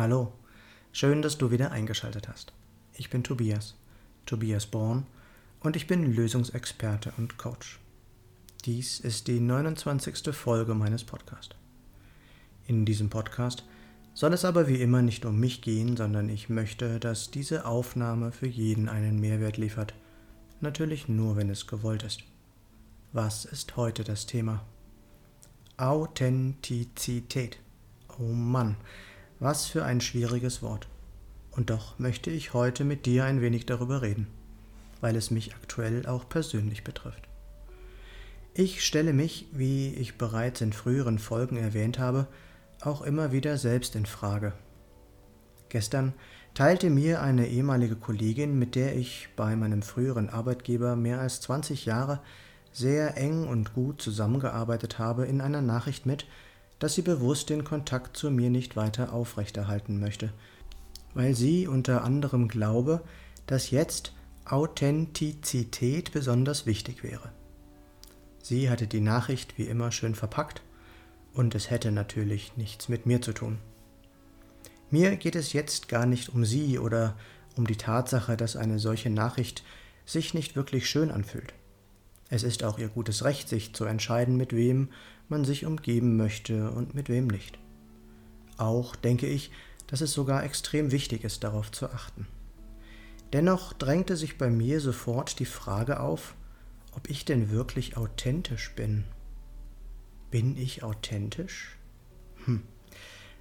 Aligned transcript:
Hallo, 0.00 0.32
schön, 0.92 1.20
dass 1.20 1.36
du 1.36 1.50
wieder 1.50 1.72
eingeschaltet 1.72 2.26
hast. 2.26 2.54
Ich 2.94 3.10
bin 3.10 3.22
Tobias, 3.22 3.74
Tobias 4.24 4.64
Born, 4.64 5.04
und 5.60 5.76
ich 5.76 5.86
bin 5.86 6.14
Lösungsexperte 6.14 7.12
und 7.18 7.36
Coach. 7.36 7.78
Dies 8.64 8.98
ist 8.98 9.28
die 9.28 9.40
29. 9.40 10.34
Folge 10.34 10.74
meines 10.74 11.04
Podcasts. 11.04 11.54
In 12.66 12.86
diesem 12.86 13.10
Podcast 13.10 13.62
soll 14.14 14.32
es 14.32 14.46
aber 14.46 14.68
wie 14.68 14.80
immer 14.80 15.02
nicht 15.02 15.26
um 15.26 15.38
mich 15.38 15.60
gehen, 15.60 15.98
sondern 15.98 16.30
ich 16.30 16.48
möchte, 16.48 16.98
dass 16.98 17.30
diese 17.30 17.66
Aufnahme 17.66 18.32
für 18.32 18.48
jeden 18.48 18.88
einen 18.88 19.20
Mehrwert 19.20 19.58
liefert. 19.58 19.92
Natürlich 20.62 21.08
nur, 21.08 21.36
wenn 21.36 21.50
es 21.50 21.66
gewollt 21.66 22.04
ist. 22.04 22.24
Was 23.12 23.44
ist 23.44 23.76
heute 23.76 24.02
das 24.02 24.24
Thema? 24.24 24.64
Authentizität. 25.76 27.58
Oh 28.18 28.32
Mann, 28.32 28.76
was 29.40 29.66
für 29.66 29.84
ein 29.84 30.00
schwieriges 30.00 30.62
Wort. 30.62 30.86
Und 31.50 31.70
doch 31.70 31.98
möchte 31.98 32.30
ich 32.30 32.54
heute 32.54 32.84
mit 32.84 33.06
dir 33.06 33.24
ein 33.24 33.40
wenig 33.40 33.66
darüber 33.66 34.02
reden, 34.02 34.28
weil 35.00 35.16
es 35.16 35.30
mich 35.30 35.54
aktuell 35.54 36.06
auch 36.06 36.28
persönlich 36.28 36.84
betrifft. 36.84 37.28
Ich 38.54 38.84
stelle 38.84 39.12
mich, 39.12 39.46
wie 39.52 39.94
ich 39.94 40.18
bereits 40.18 40.60
in 40.60 40.72
früheren 40.72 41.18
Folgen 41.18 41.56
erwähnt 41.56 41.98
habe, 41.98 42.26
auch 42.82 43.02
immer 43.02 43.32
wieder 43.32 43.58
selbst 43.58 43.96
in 43.96 44.06
Frage. 44.06 44.52
Gestern 45.68 46.14
teilte 46.54 46.90
mir 46.90 47.22
eine 47.22 47.46
ehemalige 47.46 47.96
Kollegin, 47.96 48.58
mit 48.58 48.74
der 48.74 48.96
ich 48.96 49.28
bei 49.36 49.54
meinem 49.56 49.82
früheren 49.82 50.28
Arbeitgeber 50.28 50.96
mehr 50.96 51.20
als 51.20 51.40
20 51.40 51.86
Jahre 51.86 52.20
sehr 52.72 53.16
eng 53.16 53.46
und 53.46 53.74
gut 53.74 54.02
zusammengearbeitet 54.02 54.98
habe, 54.98 55.26
in 55.26 55.40
einer 55.40 55.62
Nachricht 55.62 56.06
mit, 56.06 56.26
dass 56.80 56.94
sie 56.94 57.02
bewusst 57.02 57.50
den 57.50 57.62
Kontakt 57.62 58.16
zu 58.16 58.30
mir 58.30 58.50
nicht 58.50 58.74
weiter 58.74 59.12
aufrechterhalten 59.12 60.00
möchte, 60.00 60.32
weil 61.14 61.36
sie 61.36 61.68
unter 61.68 62.02
anderem 62.02 62.48
glaube, 62.48 63.02
dass 63.46 63.70
jetzt 63.70 64.12
Authentizität 64.44 66.10
besonders 66.12 66.66
wichtig 66.66 67.04
wäre. 67.04 67.30
Sie 68.42 68.70
hatte 68.70 68.86
die 68.86 69.00
Nachricht 69.00 69.58
wie 69.58 69.64
immer 69.64 69.92
schön 69.92 70.14
verpackt 70.14 70.62
und 71.34 71.54
es 71.54 71.70
hätte 71.70 71.92
natürlich 71.92 72.56
nichts 72.56 72.88
mit 72.88 73.06
mir 73.06 73.22
zu 73.22 73.32
tun. 73.32 73.58
Mir 74.90 75.14
geht 75.16 75.36
es 75.36 75.52
jetzt 75.52 75.88
gar 75.88 76.06
nicht 76.06 76.30
um 76.30 76.44
sie 76.44 76.78
oder 76.78 77.16
um 77.56 77.66
die 77.66 77.76
Tatsache, 77.76 78.36
dass 78.36 78.56
eine 78.56 78.78
solche 78.78 79.10
Nachricht 79.10 79.62
sich 80.06 80.34
nicht 80.34 80.56
wirklich 80.56 80.88
schön 80.88 81.10
anfühlt. 81.10 81.52
Es 82.30 82.42
ist 82.42 82.64
auch 82.64 82.78
ihr 82.78 82.88
gutes 82.88 83.24
Recht, 83.24 83.48
sich 83.48 83.74
zu 83.74 83.84
entscheiden, 83.84 84.36
mit 84.36 84.54
wem 84.54 84.88
man 85.30 85.44
sich 85.44 85.66
umgeben 85.66 86.16
möchte 86.16 86.70
und 86.70 86.94
mit 86.94 87.08
wem 87.08 87.26
nicht. 87.26 87.58
Auch 88.56 88.96
denke 88.96 89.26
ich, 89.26 89.50
dass 89.86 90.00
es 90.00 90.12
sogar 90.12 90.44
extrem 90.44 90.92
wichtig 90.92 91.24
ist, 91.24 91.42
darauf 91.44 91.72
zu 91.72 91.86
achten. 91.90 92.26
Dennoch 93.32 93.72
drängte 93.72 94.16
sich 94.16 94.38
bei 94.38 94.50
mir 94.50 94.80
sofort 94.80 95.38
die 95.38 95.44
Frage 95.44 96.00
auf, 96.00 96.34
ob 96.92 97.08
ich 97.08 97.24
denn 97.24 97.50
wirklich 97.50 97.96
authentisch 97.96 98.72
bin. 98.74 99.04
Bin 100.30 100.56
ich 100.56 100.82
authentisch? 100.82 101.76
Hm. 102.44 102.62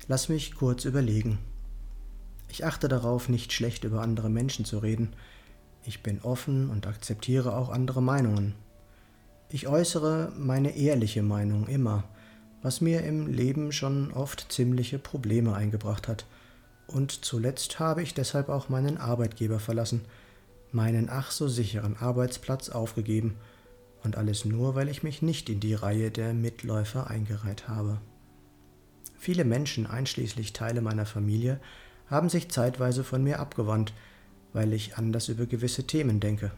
Lass 0.08 0.30
mich 0.30 0.56
kurz 0.56 0.86
überlegen. 0.86 1.40
Ich 2.50 2.66
achte 2.66 2.88
darauf, 2.88 3.30
nicht 3.30 3.54
schlecht 3.54 3.84
über 3.84 4.02
andere 4.02 4.30
Menschen 4.30 4.66
zu 4.66 4.80
reden. 4.80 5.14
Ich 5.84 6.02
bin 6.02 6.22
offen 6.22 6.70
und 6.70 6.88
akzeptiere 6.88 7.56
auch 7.56 7.70
andere 7.70 8.02
Meinungen. 8.02 8.56
Ich 9.52 9.68
äußere 9.68 10.32
meine 10.38 10.78
ehrliche 10.78 11.24
Meinung 11.24 11.68
immer, 11.68 12.04
was 12.62 12.82
mir 12.82 13.04
im 13.04 13.26
Leben 13.26 13.72
schon 13.72 14.12
oft 14.12 14.52
ziemliche 14.52 15.00
Probleme 15.00 15.56
eingebracht 15.56 16.08
hat. 16.08 16.28
Und 16.86 17.26
zuletzt 17.26 17.80
habe 17.80 18.04
ich 18.04 18.14
deshalb 18.14 18.50
auch 18.50 18.70
meinen 18.70 18.98
Arbeitgeber 18.98 19.60
verlassen, 19.60 20.02
meinen 20.72 21.10
ach 21.10 21.32
so 21.32 21.48
sicheren 21.48 21.98
Arbeitsplatz 21.98 22.70
aufgegeben, 22.70 23.38
und 24.04 24.18
alles 24.18 24.46
nur, 24.46 24.76
weil 24.76 24.88
ich 24.88 25.04
mich 25.04 25.22
nicht 25.22 25.50
in 25.50 25.60
die 25.60 25.74
Reihe 25.74 26.10
der 26.10 26.34
Mitläufer 26.34 27.10
eingereiht 27.10 27.68
habe. 27.68 28.00
Viele 29.18 29.44
Menschen, 29.44 29.86
einschließlich 29.86 30.54
Teile 30.54 30.82
meiner 30.82 31.06
Familie, 31.06 31.60
haben 32.08 32.30
sich 32.30 32.50
zeitweise 32.50 33.04
von 33.04 33.24
mir 33.24 33.40
abgewandt, 33.40 33.94
weil 34.54 34.72
ich 34.74 34.96
anders 34.96 35.28
über 35.28 35.48
gewisse 35.48 35.86
Themen 35.86 36.20
denke. 36.20 36.52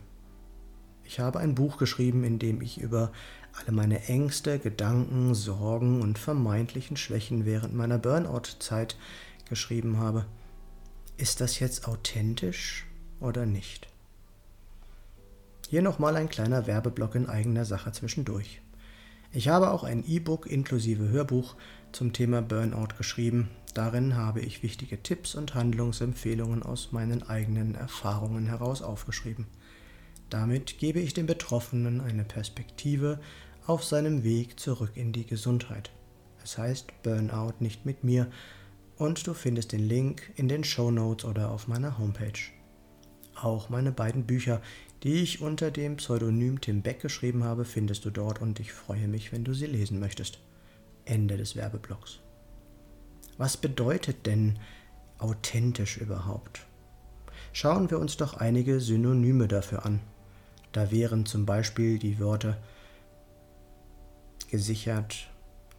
Ich 1.12 1.20
habe 1.20 1.40
ein 1.40 1.56
Buch 1.56 1.76
geschrieben, 1.76 2.24
in 2.24 2.40
dem 2.40 2.62
ich 2.62 2.80
über 2.80 3.12
alle 3.60 3.74
meine 3.74 4.06
Ängste, 4.06 4.60
Gedanken, 4.60 5.36
Sorgen 5.36 6.00
und 6.00 6.18
vermeintlichen 6.18 6.96
Schwächen 6.96 7.44
während 7.46 7.76
meiner 7.76 7.98
Burnout-Zeit 7.98 8.96
geschrieben 9.50 9.98
habe. 9.98 10.26
Ist 11.18 11.42
das 11.42 11.60
jetzt 11.60 11.86
authentisch 11.86 12.86
oder 13.20 13.46
nicht? 13.46 13.90
Hier 15.68 15.82
nochmal 15.82 16.16
ein 16.16 16.30
kleiner 16.30 16.66
Werbeblock 16.66 17.16
in 17.16 17.28
eigener 17.28 17.66
Sache 17.66 17.92
zwischendurch. 17.92 18.62
Ich 19.34 19.50
habe 19.50 19.72
auch 19.72 19.84
ein 19.84 20.06
E-Book 20.08 20.48
inklusive 20.48 21.10
Hörbuch 21.10 21.58
zum 21.92 22.14
Thema 22.14 22.42
Burnout 22.42 22.96
geschrieben. 22.98 23.50
Darin 23.74 24.16
habe 24.16 24.40
ich 24.40 24.64
wichtige 24.64 25.04
Tipps 25.04 25.36
und 25.36 25.56
Handlungsempfehlungen 25.56 26.64
aus 26.64 26.94
meinen 26.94 27.22
eigenen 27.24 27.76
Erfahrungen 27.76 28.46
heraus 28.46 28.82
aufgeschrieben. 28.82 29.48
Damit 30.32 30.80
gebe 30.80 31.02
ich 31.02 31.14
dem 31.14 31.26
Betroffenen 31.26 32.00
eine 32.00 32.24
Perspektive 32.24 33.20
auf 33.68 33.84
seinem 33.84 34.24
Weg 34.24 34.60
zurück 34.62 34.92
in 34.96 35.12
die 35.12 35.26
Gesundheit. 35.28 35.92
Es 36.42 36.58
heißt 36.58 37.04
Burnout 37.04 37.56
nicht 37.60 37.86
mit 37.86 38.06
mir 38.06 38.32
und 38.98 39.28
du 39.28 39.34
findest 39.34 39.74
den 39.74 39.82
Link 39.82 40.32
in 40.38 40.48
den 40.48 40.64
Show 40.64 40.90
Notes 40.90 41.26
oder 41.26 41.52
auf 41.52 41.68
meiner 41.68 41.98
Homepage. 41.98 42.40
Auch 43.36 43.68
meine 43.68 43.92
beiden 43.92 44.24
Bücher, 44.24 44.62
die 45.04 45.16
ich 45.16 45.42
unter 45.42 45.70
dem 45.70 45.98
Pseudonym 45.98 46.62
Tim 46.62 46.82
Beck 46.82 47.02
geschrieben 47.02 47.44
habe, 47.44 47.66
findest 47.66 48.06
du 48.06 48.10
dort 48.10 48.40
und 48.40 48.62
ich 48.62 48.72
freue 48.72 49.10
mich, 49.10 49.34
wenn 49.34 49.44
du 49.44 49.54
sie 49.54 49.66
lesen 49.66 50.00
möchtest. 50.00 50.40
Ende 51.04 51.36
des 51.36 51.58
Werbeblocks. 51.58 52.20
Was 53.38 53.58
bedeutet 53.58 54.26
denn 54.26 54.60
authentisch 55.18 55.98
überhaupt? 55.98 56.66
Schauen 57.52 57.92
wir 57.92 58.00
uns 58.00 58.16
doch 58.16 58.36
einige 58.36 58.80
Synonyme 58.80 59.50
dafür 59.50 59.86
an. 59.86 60.00
Da 60.72 60.90
wären 60.90 61.26
zum 61.26 61.46
Beispiel 61.46 62.00
die 62.00 62.20
Wörter 62.20 62.58
gesichert, 64.50 65.30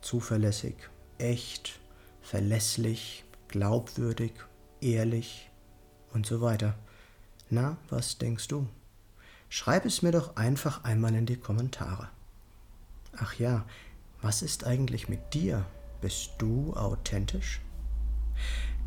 zuverlässig, 0.03 0.75
echt, 1.19 1.81
verlässlich, 2.21 3.25
glaubwürdig, 3.49 4.33
ehrlich 4.81 5.51
und 6.13 6.27
so 6.27 6.41
weiter. 6.41 6.75
Na, 7.49 7.79
was 7.89 8.19
denkst 8.19 8.49
du? 8.49 8.67
Schreib 9.49 9.85
es 9.85 10.03
mir 10.03 10.13
doch 10.13 10.37
einfach 10.37 10.85
einmal 10.85 11.15
in 11.15 11.27
die 11.27 11.37
Kommentare. 11.37 12.09
Ach 13.17 13.35
ja, 13.35 13.67
was 14.21 14.43
ist 14.43 14.65
eigentlich 14.65 15.09
mit 15.09 15.35
dir? 15.35 15.65
Bist 16.01 16.33
du 16.39 16.75
authentisch? 16.75 17.61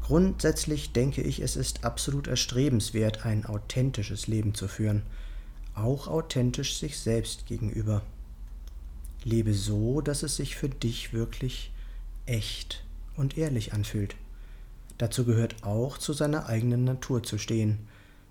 Grundsätzlich 0.01 0.93
denke 0.93 1.21
ich, 1.21 1.39
es 1.39 1.55
ist 1.55 1.83
absolut 1.83 2.27
erstrebenswert, 2.27 3.25
ein 3.25 3.47
authentisches 3.47 4.27
Leben 4.27 4.53
zu 4.53 4.67
führen– 4.67 5.01
auch 5.75 6.07
authentisch 6.07 6.77
sich 6.77 6.97
selbst 6.97 7.45
gegenüber. 7.45 8.01
Lebe 9.23 9.53
so, 9.53 10.01
dass 10.01 10.23
es 10.23 10.35
sich 10.35 10.55
für 10.55 10.69
dich 10.69 11.13
wirklich 11.13 11.71
echt 12.25 12.83
und 13.15 13.37
ehrlich 13.37 13.73
anfühlt. 13.73 14.15
Dazu 14.97 15.25
gehört 15.25 15.63
auch, 15.63 15.97
zu 15.97 16.13
seiner 16.13 16.47
eigenen 16.47 16.83
Natur 16.83 17.23
zu 17.23 17.37
stehen, 17.37 17.79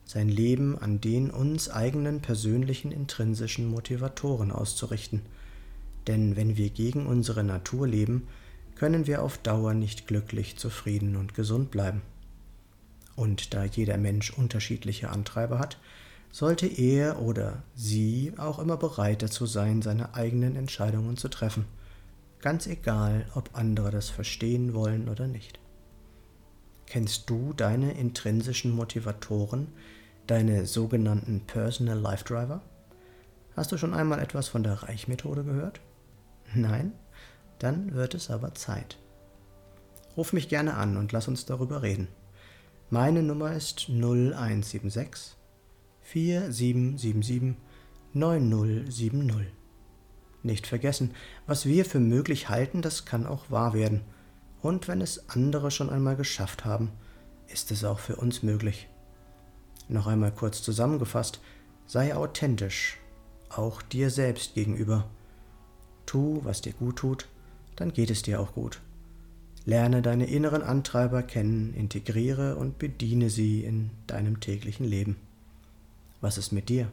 sein 0.06 0.28
Leben 0.28 0.78
an 0.78 1.00
den 1.00 1.30
uns 1.30 1.70
eigenen 1.70 2.20
persönlichen 2.20 2.92
intrinsischen 2.92 3.66
Motivatoren 3.66 4.50
auszurichten. 4.50 5.22
Denn 6.06 6.36
wenn 6.36 6.56
wir 6.56 6.70
gegen 6.70 7.06
unsere 7.06 7.42
Natur 7.44 7.86
leben, 7.86 8.28
können 8.74 9.06
wir 9.06 9.22
auf 9.22 9.38
Dauer 9.38 9.74
nicht 9.74 10.06
glücklich, 10.06 10.56
zufrieden 10.56 11.16
und 11.16 11.34
gesund 11.34 11.70
bleiben. 11.70 12.02
Und 13.16 13.54
da 13.54 13.64
jeder 13.64 13.96
Mensch 13.96 14.30
unterschiedliche 14.30 15.10
Antreiber 15.10 15.58
hat, 15.58 15.78
sollte 16.34 16.66
er 16.66 17.22
oder 17.22 17.62
sie 17.76 18.32
auch 18.38 18.58
immer 18.58 18.76
bereit 18.76 19.22
dazu 19.22 19.46
sein, 19.46 19.82
seine 19.82 20.16
eigenen 20.16 20.56
Entscheidungen 20.56 21.16
zu 21.16 21.28
treffen, 21.28 21.64
ganz 22.40 22.66
egal, 22.66 23.24
ob 23.36 23.50
andere 23.52 23.92
das 23.92 24.10
verstehen 24.10 24.74
wollen 24.74 25.08
oder 25.08 25.28
nicht. 25.28 25.60
Kennst 26.86 27.30
du 27.30 27.52
deine 27.52 27.92
intrinsischen 27.92 28.72
Motivatoren, 28.72 29.68
deine 30.26 30.66
sogenannten 30.66 31.42
Personal 31.46 32.00
Life 32.00 32.24
Driver? 32.24 32.62
Hast 33.54 33.70
du 33.70 33.76
schon 33.76 33.94
einmal 33.94 34.18
etwas 34.18 34.48
von 34.48 34.64
der 34.64 34.82
Reichmethode 34.82 35.44
gehört? 35.44 35.80
Nein? 36.52 36.94
Dann 37.60 37.94
wird 37.94 38.12
es 38.12 38.28
aber 38.28 38.56
Zeit. 38.56 38.98
Ruf 40.16 40.32
mich 40.32 40.48
gerne 40.48 40.74
an 40.74 40.96
und 40.96 41.12
lass 41.12 41.28
uns 41.28 41.46
darüber 41.46 41.82
reden. 41.82 42.08
Meine 42.90 43.22
Nummer 43.22 43.52
ist 43.52 43.88
0176 43.88 45.36
4777 46.04 47.56
9070. 48.12 49.46
Nicht 50.42 50.66
vergessen, 50.66 51.12
was 51.46 51.66
wir 51.66 51.84
für 51.84 52.00
möglich 52.00 52.48
halten, 52.48 52.82
das 52.82 53.04
kann 53.04 53.26
auch 53.26 53.50
wahr 53.50 53.74
werden. 53.74 54.02
Und 54.60 54.86
wenn 54.86 55.00
es 55.00 55.28
andere 55.30 55.70
schon 55.70 55.90
einmal 55.90 56.16
geschafft 56.16 56.64
haben, 56.64 56.92
ist 57.48 57.70
es 57.70 57.84
auch 57.84 57.98
für 57.98 58.16
uns 58.16 58.42
möglich. 58.42 58.88
Noch 59.88 60.06
einmal 60.06 60.32
kurz 60.32 60.62
zusammengefasst, 60.62 61.40
sei 61.86 62.14
authentisch, 62.14 62.98
auch 63.48 63.82
dir 63.82 64.10
selbst 64.10 64.54
gegenüber. 64.54 65.08
Tu, 66.06 66.40
was 66.44 66.60
dir 66.60 66.72
gut 66.72 66.96
tut, 66.96 67.28
dann 67.76 67.92
geht 67.92 68.10
es 68.10 68.22
dir 68.22 68.40
auch 68.40 68.52
gut. 68.52 68.80
Lerne 69.64 70.02
deine 70.02 70.26
inneren 70.26 70.62
Antreiber 70.62 71.22
kennen, 71.22 71.72
integriere 71.72 72.56
und 72.56 72.78
bediene 72.78 73.30
sie 73.30 73.64
in 73.64 73.90
deinem 74.06 74.40
täglichen 74.40 74.84
Leben. 74.84 75.16
Was 76.24 76.38
ist 76.38 76.52
mit 76.52 76.70
dir? 76.70 76.90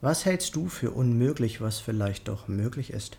Was 0.00 0.24
hältst 0.24 0.54
du 0.54 0.68
für 0.68 0.92
unmöglich, 0.92 1.60
was 1.60 1.80
vielleicht 1.80 2.28
doch 2.28 2.46
möglich 2.46 2.92
ist? 2.92 3.18